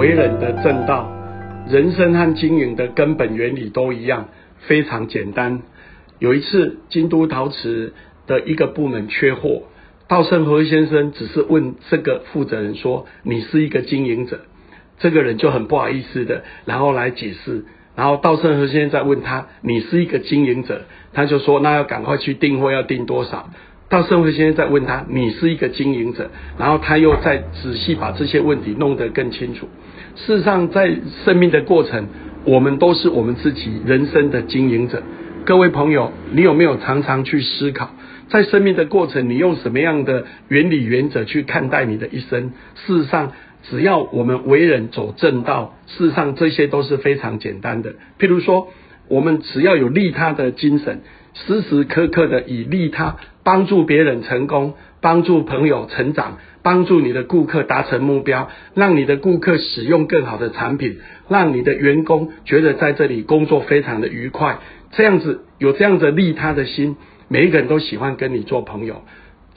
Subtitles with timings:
[0.00, 1.12] 为人的正道，
[1.68, 4.30] 人生和经营的根本原理都一样，
[4.60, 5.60] 非常简单。
[6.18, 7.92] 有一次，京都陶瓷
[8.26, 9.64] 的一个部门缺货，
[10.08, 14.40] 稻盛和先生只是问这个负责人说：“你是一个经营者？”
[14.98, 17.66] 这个人就很不好意思的，然后来解释。
[17.94, 23.50] 然后稻盛和先生在问他：“你是一个经营者？”他就说：“那要赶快去订货，要订多少？”
[23.90, 29.68] 到盛和先生在问他：“你是一个经营者？”然后他又再仔细把这些问题弄得更清楚。
[30.14, 32.06] 事实上，在生命的过程，
[32.44, 35.02] 我们都是我们自己人生的经营者。
[35.44, 37.90] 各位朋友，你有没有常常去思考，
[38.28, 42.52] 在生命的过程，你用什么样的原理原则去看待你的一生？
[42.86, 43.32] 事实上，
[43.64, 47.94] 只要我们为人走正道，事实上这些都是非常简单的。
[48.20, 48.68] 譬如说，
[49.08, 51.00] 我们只要有利他的精神，
[51.46, 64.58] 时时刻刻的以利他帮助别人成功，帮助朋友成长，帮助你的顾客达成目标，让你的顾客使用更好的产品，让你的员工觉得在这里工作非常的愉快。
[64.92, 66.96] 这样子有这样的利他的心，
[67.28, 69.02] 每一个人都喜欢跟你做朋友。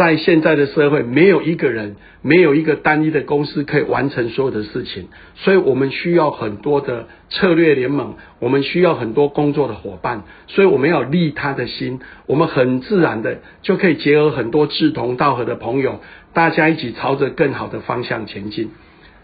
[0.00, 16.00] 在现在的社会，没有一个人，没有一个单一的公司可以完成所有的事情，所以我们需要很多的策略联盟，我们需要很多工作的伙伴，所以我们要利他的心，我们很自然的就可以结合很多志同道合的朋友，
[16.32, 18.70] 大家一起朝着更好的方向前进。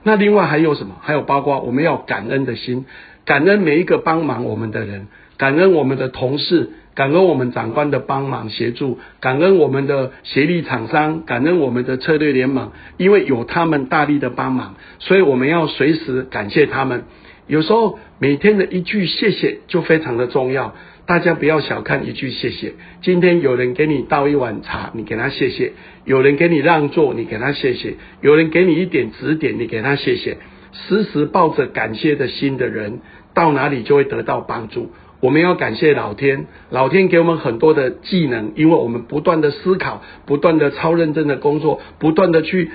[0.03, 0.97] 那另外还有什么？
[1.01, 2.85] 还有包括我们要感恩的心，
[3.25, 6.70] 感恩每一个帮忙我们的人，感恩我们的同事。
[6.95, 17.05] 感恩我们长官的帮忙协助，感恩我们的协力厂商，感恩我们的策略联盟，因为有他们大力的帮忙，所以我们要随时感谢他们。
[17.47, 22.73] 有时候每天的一句谢谢就非常的重要，大家不要小看一句谢谢。
[23.03, 25.73] 今天有人给你倒一碗茶，你给他谢谢；
[26.06, 30.39] 有人给你让座，你给他谢谢；有人给你一点指点，你给他谢谢。
[30.73, 33.00] 时时抱着感谢的心的人，
[33.34, 34.93] 到哪里就会得到帮助。
[35.26, 42.70] 我们要感谢老天，老天给我们很多的技能，因为我们不断的思考，不断的超认真的工作，不断的去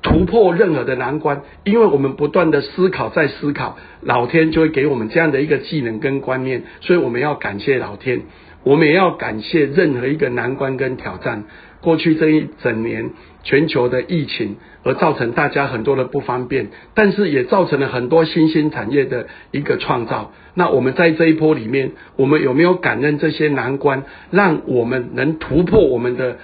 [0.00, 8.22] 突破任何的难关，因为我们不断的思考在思考，老天就会给我们这样的一个技能跟观念，所以我们要感谢老天，
[8.62, 11.42] 我们也要感谢任何一个难关跟挑战。
[11.80, 13.10] 过去这一整年，
[13.42, 20.32] 全球的疫情而造成大家很多的不方便，但是也造成了很多新兴产业的一个创造。
[20.54, 26.36] 那我们在这一波里面，我们有没有感恩这些难关，让我们能突破我们的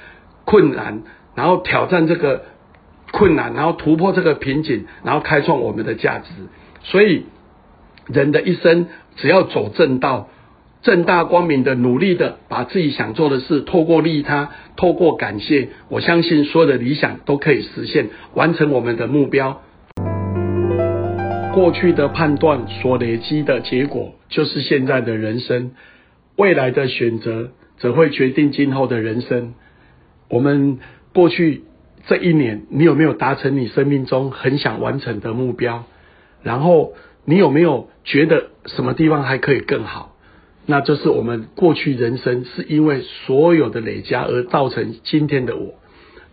[0.45, 1.03] 困难，
[1.35, 2.45] 然后挑战这个
[3.13, 6.31] 困难，然后突破这个瓶颈，然后开创我们的价值？
[6.83, 7.27] 所以，
[8.07, 8.87] 人的一生
[9.17, 10.31] 只要走正道。
[10.87, 19.63] 正大光明的努力的把自己想做的事，透过利他，透过感谢，我相信所有的理想都可以实现，完成我们的目标。
[21.53, 25.71] 过去的判断所累积的结果，就是现在的人生；
[26.37, 29.55] 未来的选择，则会决定今后的人生。
[30.31, 30.79] 我们
[31.13, 31.65] 过去
[32.07, 35.83] 这一年，你有没有达成你生命中很想完成的目标？
[36.45, 36.93] 然后，
[37.25, 40.13] 你有没有觉得什么地方还可以更好？
[40.67, 45.75] 那就是我们过去人生是因为所有的累加而造成今天的我，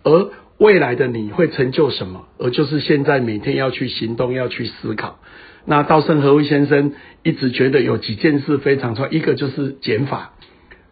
[0.03, 2.27] 而未来的你会成就什么？
[2.39, 5.19] 而就是现在每天要去行动，要去思考。
[5.65, 10.33] 那稻盛和夫先生一直觉得有几件事非常重要，一个就是减法，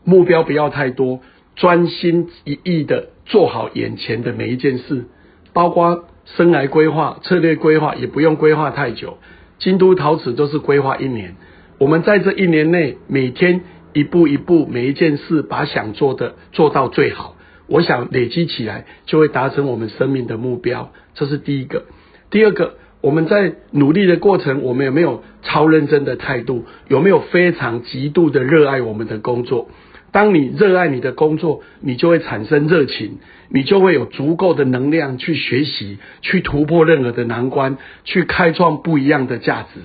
[0.04, 1.20] 目标不要太多，
[1.56, 5.06] 专心一意的做好眼前的每一件事，
[5.52, 9.18] 包括生来规划、策略规划，也不用规划太久。
[9.58, 11.36] 京都陶瓷都是规划一年。
[11.82, 13.62] 我们在这一年内，每天
[13.94, 17.36] 一步一步，每一件事把想做的做到最好。
[17.66, 20.92] 我想累积起来，就会达成我们生命的目标。
[21.16, 21.86] 这是第一个。
[22.30, 26.66] 第二个，我们在努力的过程，我们有没有超认真的态度？
[26.88, 29.68] 有没有非常极度的热爱我们的工作？
[30.12, 33.18] 当你热爱你的工作，你就会产生热情，
[33.50, 39.80] 你就会有足够的能量去学习，去突破任何的难关，去开创不一样的价值。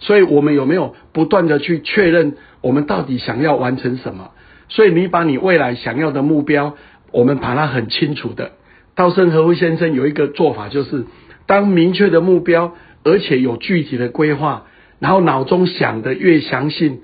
[0.00, 4.30] 所以，我们有没有不断的去确认我们到底想要完成什么？
[4.68, 6.76] 所以，你把你未来想要的目标，
[7.10, 8.52] 我们把它很清楚的。
[8.94, 11.06] 稻盛和夫先生有一个做法，就是
[11.46, 12.74] 当明确的目标，
[13.04, 14.66] 而且有具体的规划，
[14.98, 17.00] 然后脑中想的越详细、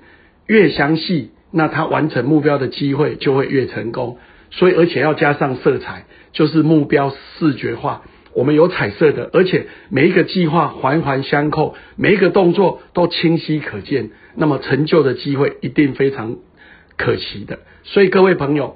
[0.47, 4.17] 越详细，那他完成目标的机会就会越成功。
[4.51, 8.03] 所以，而且要加上色彩，就是目标视觉化。
[8.35, 16.35] 我们有彩色的，而且每一个计划环环相扣，每一个动作都清晰可见，那么成就的机会一定非常
[16.97, 17.59] 可期的。
[17.83, 18.75] 所以各位朋友，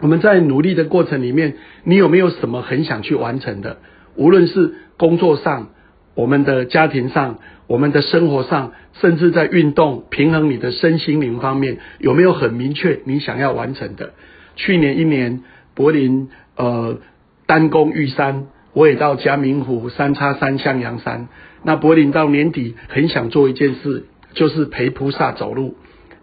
[0.00, 3.78] 我们在努力的过程里面，你有没有什么很想去完成的？
[4.16, 5.68] 无论是工作上，
[6.14, 7.38] 我们的家庭上、
[7.68, 14.12] 我们的生活上，甚至在运动、平衡你的身心灵方面，有没有很明确你想要完成的？
[14.56, 15.44] 去年一年，
[15.74, 16.98] 柏林呃
[17.46, 21.28] 单攻玉山，我也到嘉明湖、三叉山、向阳山。
[21.62, 25.76] 那柏林到年底很想做一件事，就是陪菩萨走路。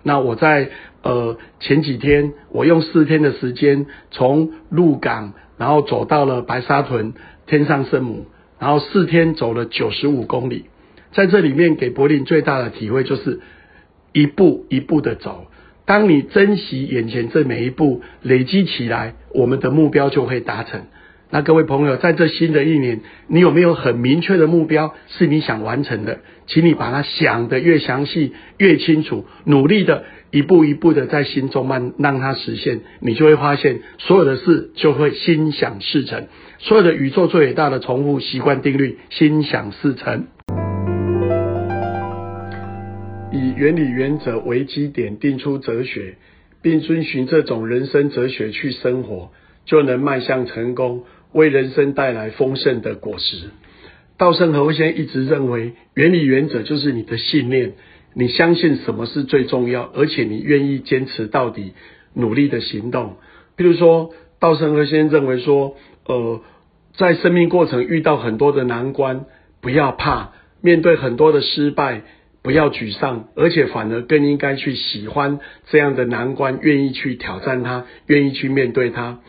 [0.04, 0.70] 那我在
[1.02, 7.14] 呃前几天，我用四天的时间从鹿港，然后走到了白沙屯
[7.46, 8.26] 天上圣母，
[8.60, 10.66] 然后四天走了九十五公里。
[11.12, 13.40] 在这里面给柏林最大的体会就是
[14.14, 15.48] 一步一步的走。
[15.86, 20.82] 当你珍惜眼前这每一步，累积起来，我们的目标就会达成。
[21.32, 26.22] 那各位朋友，在这新的一年，你有没有很明确的目标是你想完成的？
[26.48, 36.26] 请你把它想得越详细、越清楚，努力的一步一步的在心中慢让它实现，你就会发现所有的事就会心想事成。
[36.58, 40.26] 所有的宇宙最伟大的重复习惯定律：心想事成。
[43.32, 46.16] 以原理原则为基点，定出哲学，
[46.64, 49.32] 并遵循这种人生哲学去生活，
[49.66, 51.04] 就能迈向成功。
[51.32, 53.50] 为人生带来丰盛的果实。
[54.18, 57.74] 稻盛和夫先生一直认为，原理原则就是你的信念，
[58.14, 61.74] 你相信什么是最重要，而且你愿意坚持到底，
[62.14, 63.16] 努力的行动。
[63.56, 66.42] 比如说，稻盛和先生认为说，呃，
[66.96, 69.26] 在生命过程遇到很多的难关，
[69.62, 72.02] 不要怕，面对很多的失败，
[72.42, 75.40] 不要沮丧，而且反而更应该去喜欢
[75.70, 79.20] 这样的难关，愿意去挑战它，愿意去面对它。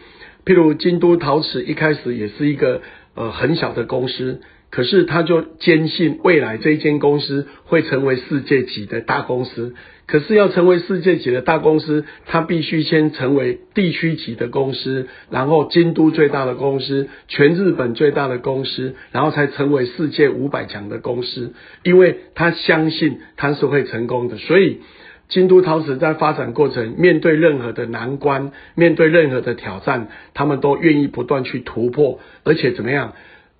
[0.44, 2.82] 譬如京都陶瓷一开始也是一个
[3.14, 4.40] 呃很小的公司，
[4.70, 9.74] 可是他就坚信未来这一间公司会成为世界级的大公司。
[10.06, 21.54] 可是要成为世界级的大公司，他必须先成为地区级的公司，然后京都最大的公司，全日本最大的公司，然后才成为世界五百强的公司。
[21.84, 24.80] 因为他相信他是会成功的，所以。
[25.30, 33.14] 京都陶瓷在发展过程，面对任何的难关，面对任何的挑战，他们都愿意不断去突破，而且怎么样，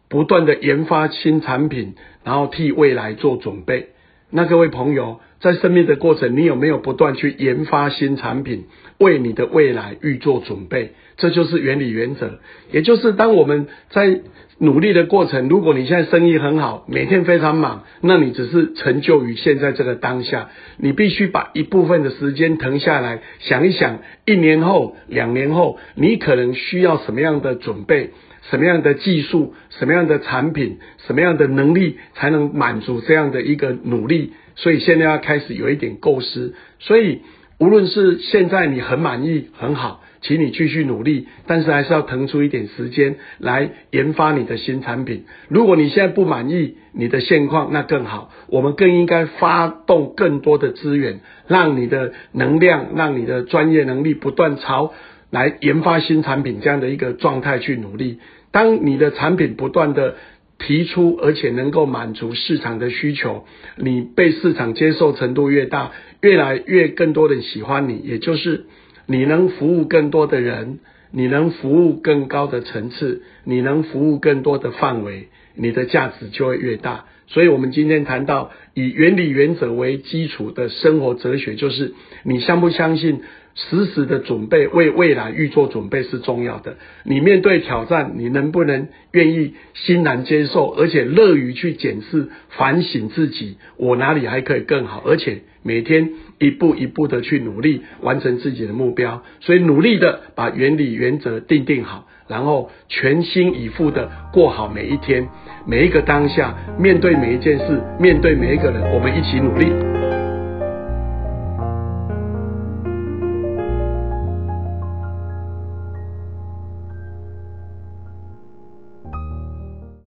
[0.09, 1.95] 不断的研发新产品，
[2.25, 3.91] 然后替未来做准备。
[4.31, 8.67] 那各位朋友，在生命的过程，你有没有不断去研发新产品，
[8.99, 10.93] 为你的未来预做准备？
[11.17, 12.39] 这就是原理原则，
[12.71, 14.21] 也就是当我们在。
[14.63, 20.51] 努力的过程，如果你现在生意很好，每天非常忙，那你只是成就于现在这个当下。
[20.77, 28.11] 你必须把一部分的时间腾下来，想一想，一年后、两年后，你可能需要什么样的准备，
[28.49, 34.33] 什么样的技术，什么样的产品，什么样的能力，才能满足这样的一个努力。
[34.57, 36.55] 所以现在要开始有一点构思。
[36.79, 37.21] 所以
[37.59, 40.03] 无论是现在你很满意，很好。
[40.23, 45.25] 请你继续努力，但是还是要腾出一点时间来研发你的新产品。
[45.49, 48.31] 如果你现在不满意你的现况，那更好。
[48.49, 54.93] 我们更应该发动更多的资源，让你的能量、让你的专业能力不断朝
[55.31, 58.19] 来研发新产品这样的一个状态去努力。
[58.53, 60.17] 当你的产品不断的
[60.59, 63.45] 提出，而且能够满足市场的需求，
[63.77, 68.67] 你被市场接受程度越大，越来越更多人喜欢你，也就是。
[69.07, 70.79] 你能服务更多的人，
[71.11, 75.27] 你能服务更高的层次，你能服务更多的范围，
[75.57, 77.07] 你的价值就会越大。
[77.27, 83.23] 所以，我们今天谈到以原理原则为基础的生活哲学，就是你相不相信？
[83.55, 86.77] 时时的准备，为未来预做准备是重要的。
[87.05, 95.03] 你面对挑战，你能不能愿意欣然接受，而且乐于去检视、反省自己，我哪里还可以更好？
[95.05, 99.23] 而且每天一步一步的去努力，完成自己的目标。
[99.41, 105.29] 所以努力的把原理原则定定好，然后全心以赴的过好每一天、
[105.67, 109.90] 每一个当下，面对每一件事，面对每一个人，我们一起努力。